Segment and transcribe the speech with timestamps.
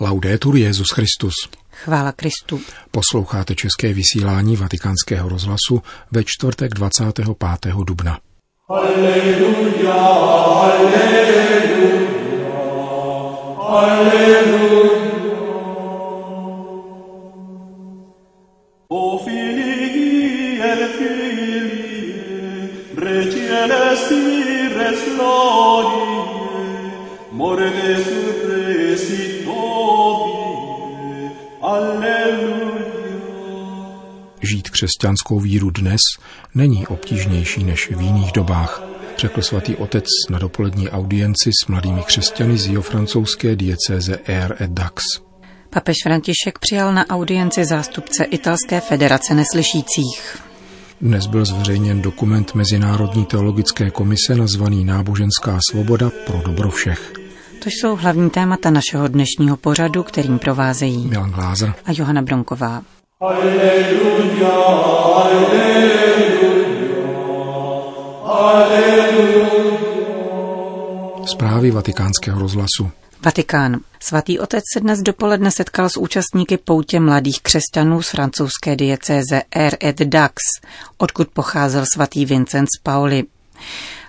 [0.00, 1.34] Laudetur Jezus Christus.
[1.70, 2.60] Chvála Kristu.
[2.90, 5.82] Posloucháte české vysílání Vatikánského rozhlasu
[6.12, 7.74] ve čtvrtek 25.
[7.86, 8.18] dubna.
[8.68, 11.14] Alleluja, alleluja,
[13.58, 15.04] alleluja.
[18.88, 22.14] O filii et filii,
[22.96, 24.44] recelesti
[24.76, 25.04] res
[27.30, 28.23] morte suppressit
[34.74, 36.00] křesťanskou víru dnes
[36.54, 38.82] není obtížnější než v jiných dobách,
[39.18, 45.02] řekl svatý otec na dopolední audienci s mladými křesťany z francouzské diecéze Air et Dax.
[45.70, 50.38] Papež František přijal na audienci zástupce Italské federace neslyšících.
[51.00, 57.12] Dnes byl zveřejněn dokument Mezinárodní teologické komise nazvaný Náboženská svoboda pro dobro všech.
[57.62, 62.82] To jsou hlavní témata našeho dnešního pořadu, kterým provázejí Milan Glázer a Johana Bronková.
[63.24, 64.52] Alleluja,
[65.16, 65.64] alleluja,
[68.24, 69.48] alleluja.
[71.26, 72.90] Zprávy vatikánského rozhlasu.
[73.24, 73.80] Vatikán.
[74.00, 79.76] Svatý otec se dnes dopoledne setkal s účastníky poutě mladých křesťanů z francouzské diecéze R.
[79.84, 80.36] et Dax,
[80.98, 83.24] odkud pocházel svatý Vincent z Pauli.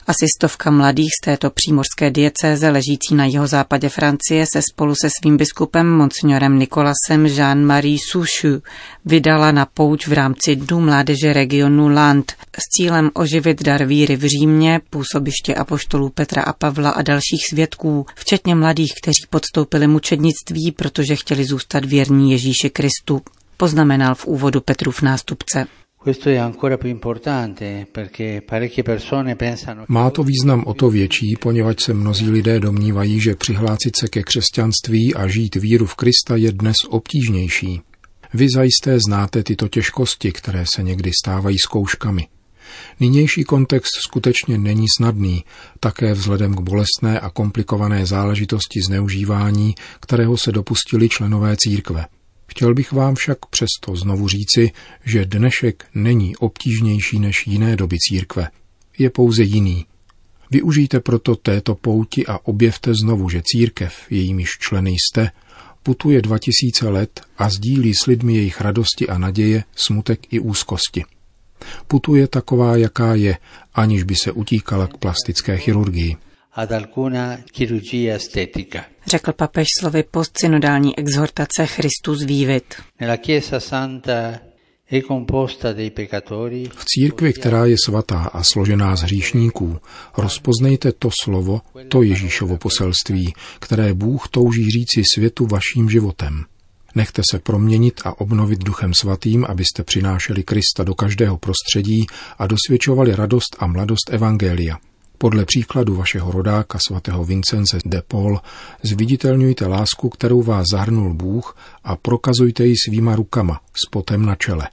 [0.08, 5.10] Asi stovka mladých z této přímořské diecéze ležící na jeho západě Francie se spolu se
[5.10, 8.62] svým biskupem monsignorem Nikolasem Jean-Marie Souchu
[9.06, 14.26] vydala na pouť v rámci Dnu mládeže regionu Land s cílem oživit dar víry v
[14.26, 21.16] Římě, působiště apoštolů Petra a Pavla a dalších svědků, včetně mladých, kteří podstoupili mučednictví, protože
[21.16, 23.22] chtěli zůstat věrní Ježíši Kristu,
[23.58, 25.68] poznamenal v úvodu Petrův nástupce.
[29.88, 34.24] Má to význam o to větší, poněvadž se mnozí lidé domnívají, že přihlásit se ke
[34.24, 37.82] křesťanství a žít víru v Krista je dnes obtížnější.
[38.34, 42.28] Vy zajisté znáte tyto těžkosti, které se někdy stávají zkouškami.
[43.00, 45.44] Nynější kontext skutečně není snadný,
[45.80, 52.06] také vzhledem k bolestné a komplikované záležitosti zneužívání, kterého se dopustili členové církve.
[52.56, 54.72] Chtěl bych vám však přesto znovu říci,
[55.06, 58.48] že dnešek není obtížnější než jiné doby církve.
[58.98, 59.86] Je pouze jiný.
[60.52, 65.32] Využijte proto této pouti a objevte znovu, že církev, jejímiž členy jste,
[65.84, 71.06] putuje 2000 let a sdílí s lidmi jejich radosti a naděje, smutek i úzkosti.
[71.88, 73.38] Putuje taková, jaká je,
[73.74, 76.18] aniž by se utíkala k plastické chirurgii
[76.56, 78.86] ad alcuna chirurgia estetica.
[79.08, 82.76] Řekl papež slovy postsynodální exhortace Christus vivit.
[83.00, 84.40] Nella Chiesa Santa
[86.78, 89.78] v církvi, která je svatá a složená z hříšníků,
[90.18, 96.44] rozpoznejte to slovo, to Ježíšovo poselství, které Bůh touží říci světu vaším životem.
[96.96, 102.06] Nechte se proměnit a obnovit duchem svatým, abyste přinášeli Krista do každého prostředí
[102.38, 104.78] a dosvědčovali radost a mladost Evangelia.
[105.18, 108.40] Podle příkladu vašeho rodáka svatého Vincence de Paul
[108.84, 114.68] zviditelňujte lásku, kterou vás zahrnul Bůh a prokazujte ji svýma rukama s potem na čele.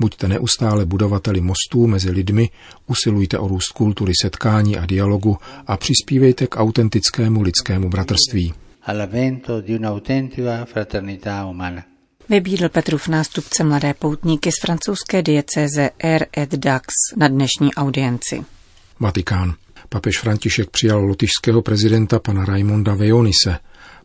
[0.00, 2.50] Buďte neustále budovateli mostů mezi lidmi,
[2.86, 8.54] usilujte o růst kultury setkání a dialogu a přispívejte k autentickému lidskému bratrství.
[12.28, 16.26] Vybídl Petrův nástupce mladé poutníky z francouzské diecéze R.
[16.38, 16.86] et Dax
[17.16, 18.44] na dnešní audienci.
[19.00, 19.54] Vatikán.
[19.88, 23.58] Papež František přijal lotyšského prezidenta pana Raimonda Vejonise.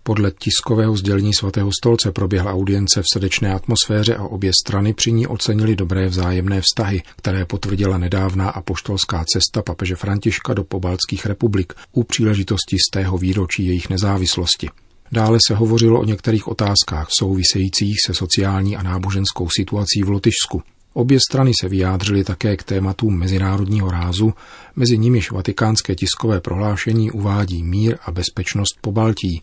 [0.04, 5.28] Podle tiskového sdělení svatého stolce proběhla audience v srdečné atmosféře a obě strany při ní
[5.28, 12.04] ocenili dobré vzájemné vztahy, které potvrdila nedávná apoštolská cesta papeže Františka do pobaltských republik u
[12.04, 14.70] příležitosti z tého výročí jejich nezávislosti.
[15.12, 20.62] Dále se hovořilo o některých otázkách souvisejících se sociální a náboženskou situací v Lotyšsku.
[20.94, 24.34] Obě strany se vyjádřily také k tématům mezinárodního rázu,
[24.76, 29.42] mezi nimiž vatikánské tiskové prohlášení uvádí mír a bezpečnost po Baltí,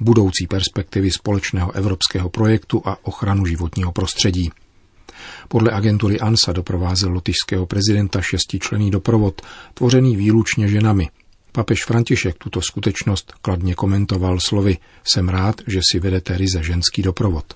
[0.00, 4.50] budoucí perspektivy společného evropského projektu a ochranu životního prostředí.
[5.48, 9.42] Podle agentury ANSA doprovázel lotyšského prezidenta šestičlený doprovod,
[9.74, 11.08] tvořený výlučně ženami.
[11.52, 17.54] Papež František tuto skutečnost kladně komentoval slovy Jsem rád, že si vedete ryze ženský doprovod.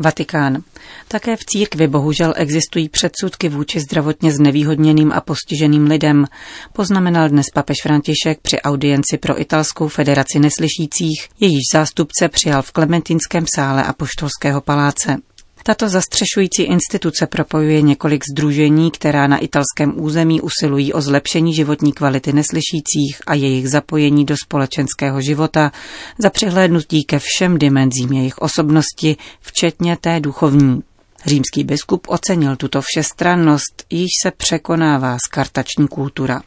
[0.00, 0.62] Vatikán.
[1.08, 6.24] Také v církvi bohužel existují předsudky vůči zdravotně znevýhodněným a postiženým lidem,
[6.72, 13.44] poznamenal dnes papež František při audienci pro italskou federaci neslyšících, jejíž zástupce přijal v Klementinském
[13.54, 15.16] sále Apoštolského paláce.
[15.62, 22.32] Tato zastřešující instituce propojuje několik združení, která na italském území usilují o zlepšení životní kvality
[22.32, 25.72] neslyšících a jejich zapojení do společenského života
[26.18, 30.82] za přihlédnutí ke všem dimenzím jejich osobnosti, včetně té duchovní.
[31.26, 36.42] Římský biskup ocenil tuto všestrannost, již se překonává skartační kultura.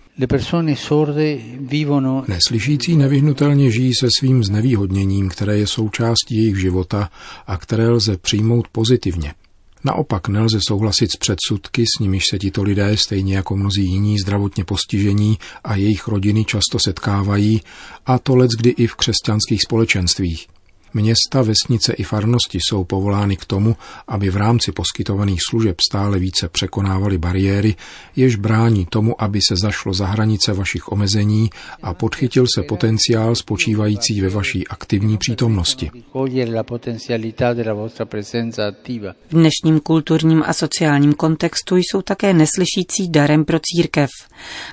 [2.27, 7.09] Neslyšící nevyhnutelně žijí se svým znevýhodněním, které je součástí jejich života
[7.47, 9.33] a které lze přijmout pozitivně.
[9.83, 14.63] Naopak nelze souhlasit s předsudky, s nimiž se tito lidé, stejně jako mnozí jiní zdravotně
[14.63, 17.61] postižení a jejich rodiny často setkávají,
[18.05, 20.47] a to lec kdy i v křesťanských společenstvích.
[20.93, 23.75] Města, vesnice i farnosti jsou povolány k tomu,
[24.07, 27.75] aby v rámci poskytovaných služeb stále více překonávaly bariéry,
[28.15, 31.49] jež brání tomu, aby se zašlo za hranice vašich omezení
[31.83, 35.91] a podchytil se potenciál spočívající ve vaší aktivní přítomnosti.
[39.27, 44.09] V dnešním kulturním a sociálním kontextu jsou také neslyšící darem pro církev.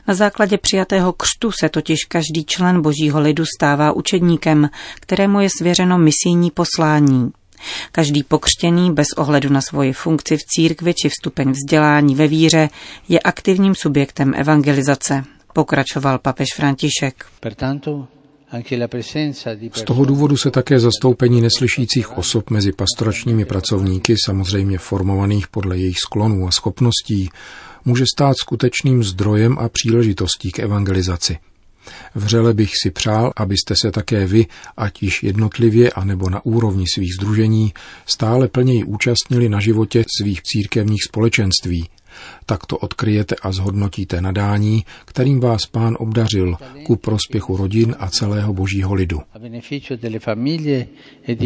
[0.08, 4.70] Na základě přijatého křtu se totiž každý člen božího lidu stává učedníkem,
[5.00, 7.31] kterému je svěřeno misijní poslání.
[7.93, 12.69] Každý pokřtěný bez ohledu na svoji funkci v církvi či vstupeň vzdělání ve víře
[13.09, 17.27] je aktivním subjektem evangelizace, pokračoval papež František.
[19.75, 25.99] Z toho důvodu se také zastoupení neslyšících osob mezi pastoračními pracovníky, samozřejmě formovaných podle jejich
[25.99, 27.31] sklonů a schopností,
[27.85, 31.39] může stát skutečným zdrojem a příležitostí k evangelizaci–
[32.14, 34.46] Vřele bych si přál, abyste se také vy,
[34.76, 37.72] ať již jednotlivě a nebo na úrovni svých združení,
[38.06, 41.88] stále plněji účastnili na životě svých církevních společenství,
[42.46, 46.56] tak to odkryjete a zhodnotíte nadání, kterým vás pán obdařil
[46.87, 49.20] ku prospěchu rodin a celého božího lidu.
[51.28, 51.37] E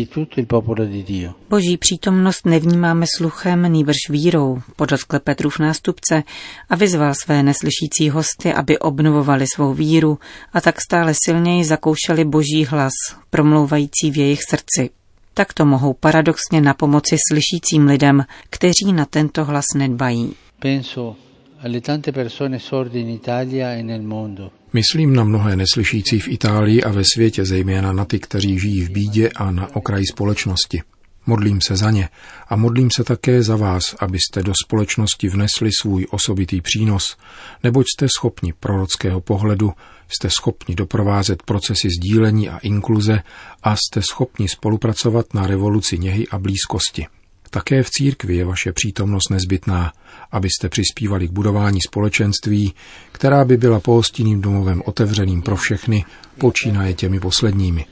[1.51, 6.23] Boží přítomnost nevnímáme sluchem, nýbrž vírou, podotkl Petrův nástupce
[6.69, 10.19] a vyzval své neslyšící hosty, aby obnovovali svou víru
[10.53, 12.93] a tak stále silněji zakoušeli boží hlas,
[13.31, 14.91] promlouvající v jejich srdci.
[15.35, 20.35] Tak to mohou paradoxně na pomoci slyšícím lidem, kteří na tento hlas nedbají.
[20.59, 21.17] Penso
[21.59, 24.51] alle tante persone sorde in Italia e nel mondo.
[24.73, 28.91] Myslím na mnohé neslyšící v Itálii a ve světě, zejména na ty, kteří žijí v
[28.91, 30.83] bídě a na okraji společnosti.
[31.27, 32.09] Modlím se za ně
[32.49, 37.17] a modlím se také za vás, abyste do společnosti vnesli svůj osobitý přínos,
[37.63, 39.73] neboť jste schopni prorockého pohledu,
[40.09, 43.23] jste schopni doprovázet procesy sdílení a inkluze
[43.63, 47.07] a jste schopni spolupracovat na revoluci něhy a blízkosti.
[47.55, 49.93] Také v církvi je vaše přítomnost nezbytná,
[50.31, 52.75] abyste přispívali k budování společenství,
[53.13, 56.05] která by byla pohostinným domovem otevřeným pro všechny,
[56.39, 57.87] počínaje těmi posledními.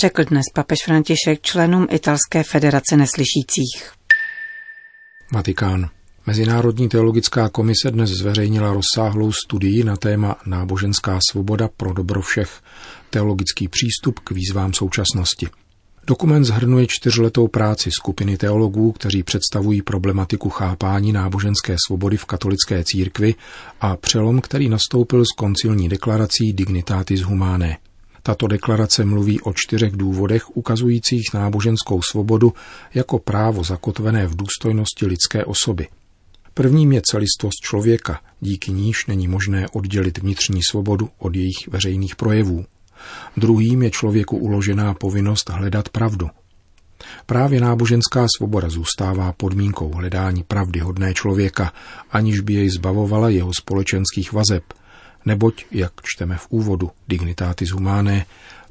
[0.00, 3.92] Řekl dnes papež František členům Italské federace neslyšících.
[5.32, 5.88] Vatikán.
[6.26, 12.60] Mezinárodní teologická komise dnes zveřejnila rozsáhlou studii na téma Náboženská svoboda pro dobro všech,
[13.10, 15.48] teologický přístup k výzvám současnosti–
[16.06, 23.34] Dokument zhrnuje čtyřletou práci skupiny teologů, kteří představují problematiku chápání náboženské svobody v katolické církvi
[23.80, 27.76] a přelom, který nastoupil s koncilní deklarací Dignitatis Humanae.
[28.22, 32.52] Tato deklarace mluví o čtyřech důvodech ukazujících náboženskou svobodu
[32.94, 35.88] jako právo zakotvené v důstojnosti lidské osoby.
[36.54, 42.64] Prvním je celistvost člověka, díky níž není možné oddělit vnitřní svobodu od jejich veřejných projevů.
[43.36, 46.30] Druhým je člověku uložená povinnost hledat pravdu.
[47.26, 51.72] Právě náboženská svoboda zůstává podmínkou hledání pravdy hodné člověka,
[52.10, 54.64] aniž by jej zbavovala jeho společenských vazeb,
[55.24, 58.24] neboť, jak čteme v úvodu Dignitatis Humanae,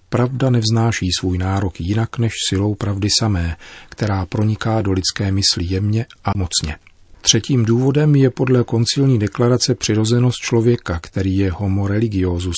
[0.10, 3.58] pravda nevznáší svůj nárok jinak než silou pravdy samé,
[3.90, 6.78] která proniká do lidské mysli jemně a mocně.
[7.22, 12.56] Třetím důvodem je podle koncilní deklarace přirozenost člověka, který je homo religiosus,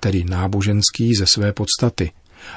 [0.00, 2.12] tedy náboženský ze své podstaty.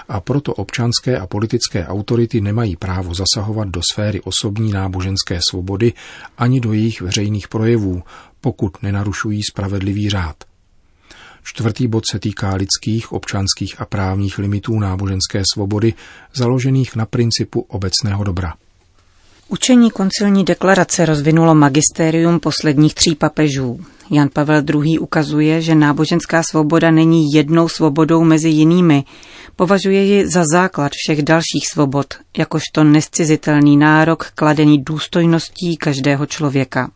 [0.09, 5.93] A proto občanské a politické autority nemají právo zasahovat do sféry osobní náboženské svobody
[6.37, 8.03] ani do jejich veřejných projevů,
[8.41, 10.43] pokud nenarušují spravedlivý řád.
[11.43, 15.93] Čtvrtý bod se týká lidských, občanských a právních limitů náboženské svobody,
[16.33, 18.53] založených na principu obecného dobra.
[19.53, 23.79] Učení koncilní deklarace rozvinulo magistérium posledních tří papežů.
[24.11, 24.99] Jan Pavel II.
[24.99, 29.03] ukazuje, že náboženská svoboda není jednou svobodou mezi jinými.
[29.55, 36.91] Považuje ji za základ všech dalších svobod, jakožto nescizitelný nárok kladený důstojností každého člověka.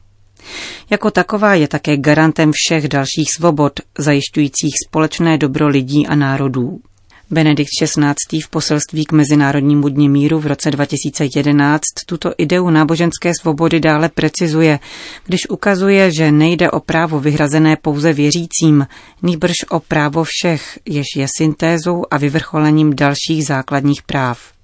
[0.90, 6.80] Jako taková je také garantem všech dalších svobod, zajišťujících společné dobro lidí a národů.
[7.32, 8.42] Benedikt XVI.
[8.44, 14.80] v poselství k Mezinárodnímu dni míru v roce 2011 tuto ideu náboženské svobody dále precizuje,
[15.26, 18.88] když ukazuje, že nejde o právo vyhrazené pouze věřícím,
[19.22, 24.57] nýbrž o právo všech, jež je syntézou a vyvrcholením dalších základních práv.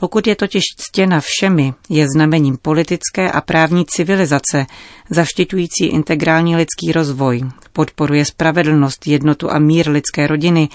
[0.00, 4.66] Pokud je totiž ctěna všemi, je znamením politické a právní civilizace,
[5.10, 10.68] zaštiťující integrální lidský rozvoj, podporuje spravedlnost, jednotu a mír lidské rodiny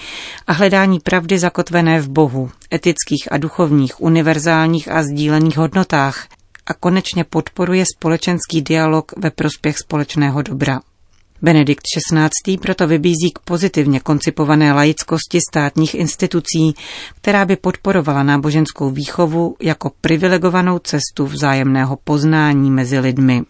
[0.46, 6.26] a hledání pravdy zakotvené v Bohu, etických a duchovních, univerzálních a sdílených hodnotách
[6.66, 10.80] a konečně podporuje společenský dialog ve prospěch společného dobra.
[11.44, 12.58] Benedikt XVI.
[12.58, 16.74] proto vybízí k pozitivně koncipované laickosti státních institucí,
[17.16, 23.42] která by podporovala náboženskou výchovu jako privilegovanou cestu vzájemného poznání mezi lidmi.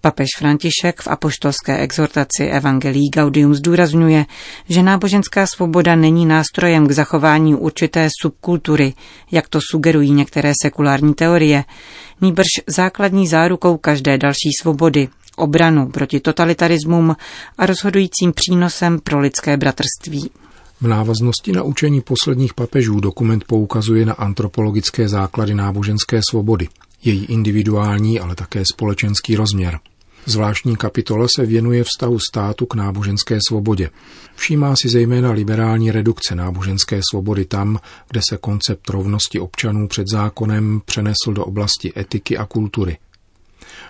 [0.00, 4.26] Papež František v apoštolské exhortaci Evangelii Gaudium zdůrazňuje,
[4.68, 8.94] že náboženská svoboda není nástrojem k zachování určité subkultury,
[9.30, 11.64] jak to sugerují některé sekulární teorie,
[12.20, 15.08] nýbrž základní zárukou každé další svobody,
[15.38, 17.16] obranu proti totalitarismům
[17.58, 20.30] a rozhodujícím přínosem pro lidské bratrství.
[20.80, 26.68] V návaznosti na učení posledních papežů dokument poukazuje na antropologické základy náboženské svobody,
[27.04, 29.78] její individuální, ale také společenský rozměr.
[30.26, 33.90] Zvláštní kapitola se věnuje vztahu státu k náboženské svobodě.
[34.36, 37.78] Všímá si zejména liberální redukce náboženské svobody tam,
[38.10, 42.98] kde se koncept rovnosti občanů před zákonem přenesl do oblasti etiky a kultury–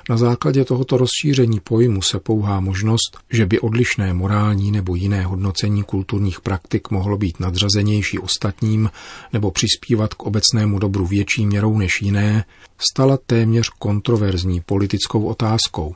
[0.08, 5.82] na základě tohoto rozšíření pojmu se pouhá možnost, že by odlišné morální nebo jiné hodnocení
[5.82, 8.90] kulturních praktik mohlo být nadřazenější ostatním
[9.32, 12.44] nebo přispívat k obecnému dobru větší měrou než jiné,
[12.92, 15.94] stala téměř kontroverzní politickou otázkou.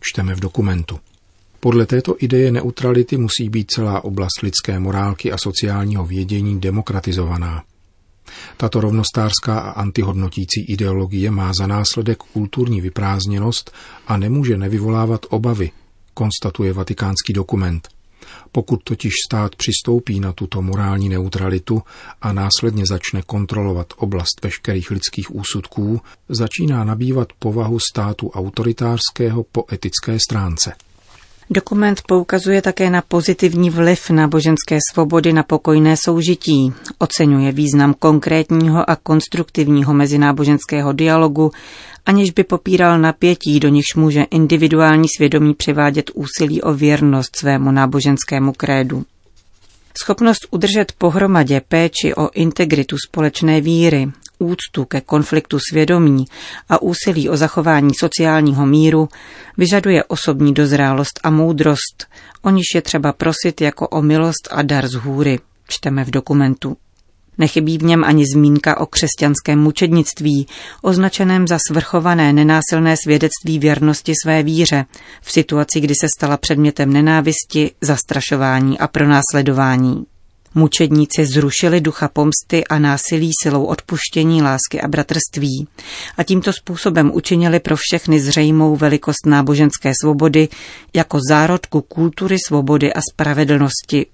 [0.00, 0.98] Čteme v dokumentu.
[1.60, 7.62] Podle této ideje neutrality musí být celá oblast lidské morálky a sociálního vědění demokratizovaná.
[8.56, 13.72] Tato rovnostářská a antihodnotící ideologie má za následek kulturní vyprázdněnost
[14.06, 15.70] a nemůže nevyvolávat obavy,
[16.14, 17.88] konstatuje vatikánský dokument.
[18.52, 21.82] Pokud totiž stát přistoupí na tuto morální neutralitu
[22.22, 30.18] a následně začne kontrolovat oblast veškerých lidských úsudků, začíná nabývat povahu státu autoritářského po etické
[30.28, 30.72] stránce.
[31.52, 38.96] Dokument poukazuje také na pozitivní vliv náboženské svobody na pokojné soužití, oceňuje význam konkrétního a
[38.96, 41.52] konstruktivního mezináboženského dialogu,
[42.06, 48.52] aniž by popíral napětí, do nichž může individuální svědomí přivádět úsilí o věrnost svému náboženskému
[48.52, 49.04] krédu.
[50.02, 54.08] Schopnost udržet pohromadě péči o integritu společné víry,
[54.42, 56.24] úctu ke konfliktu svědomí
[56.68, 59.08] a úsilí o zachování sociálního míru
[59.58, 62.06] vyžaduje osobní dozrálost a moudrost,
[62.42, 66.76] o níž je třeba prosit jako o milost a dar z hůry, čteme v dokumentu.
[67.38, 70.46] Nechybí v něm ani zmínka o křesťanském mučednictví,
[70.82, 74.84] označeném za svrchované nenásilné svědectví věrnosti své víře,
[75.22, 80.04] v situaci, kdy se stala předmětem nenávisti, zastrašování a pronásledování.
[80.54, 85.68] Mučedníci zrušili ducha pomsty a násilí silou odpuštění, lásky a bratrství
[86.16, 90.48] a tímto způsobem učinili pro všechny zřejmou velikost náboženské svobody
[90.94, 94.06] jako zárodku kultury svobody a spravedlnosti.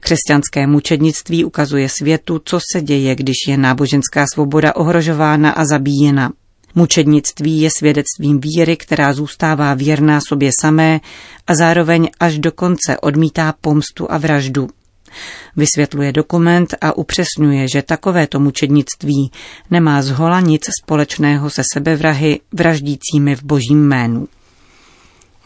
[0.00, 6.32] Křesťanské mučednictví ukazuje světu, co se děje, když je náboženská svoboda ohrožována a zabíjena.
[6.74, 11.00] Mučednictví je svědectvím víry, která zůstává věrná sobě samé
[11.46, 14.68] a zároveň až do konce odmítá pomstu a vraždu.
[15.56, 19.30] Vysvětluje dokument a upřesňuje, že takovéto mučednictví
[19.70, 24.28] nemá zhola nic společného se sebevrahy vraždícími v božím jménu.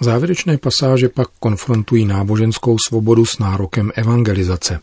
[0.00, 4.80] Závěrečné pasáže pak konfrontují náboženskou svobodu s nárokem evangelizace.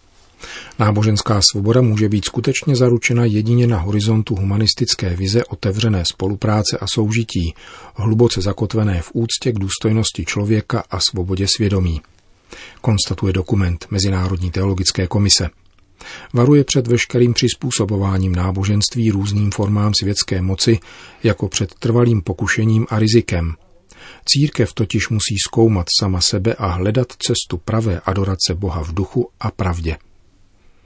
[0.79, 7.53] Náboženská svoboda může být skutečně zaručena jedině na horizontu humanistické vize otevřené spolupráce a soužití,
[7.95, 12.01] hluboce zakotvené v úctě k důstojnosti člověka a svobodě svědomí
[12.81, 15.49] konstatuje dokument Mezinárodní teologické komise.
[16.33, 20.79] Varuje před veškerým přizpůsobováním náboženství různým formám světské moci,
[21.23, 23.53] jako před trvalým pokušením a rizikem.
[24.25, 29.51] Církev totiž musí zkoumat sama sebe a hledat cestu pravé adorace Boha v duchu a
[29.51, 29.97] pravdě.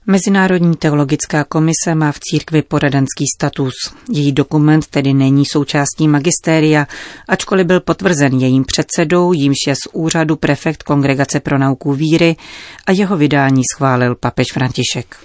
[0.10, 3.74] Mezinárodní teologická komise má v církvi poradenský status.
[4.12, 6.88] Její dokument tedy není součástí magistéria,
[7.28, 12.36] ačkoliv byl potvrzen jejím předsedou, jímž je z úřadu prefekt Kongregace pro nauku víry
[12.86, 15.16] a jeho vydání schválil papež František.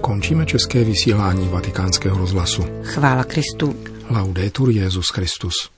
[0.00, 2.64] Končíme české vysílání vatikánského rozhlasu.
[2.82, 3.76] Chvála Kristu.
[4.10, 5.70] Laudetur Jezus Christus.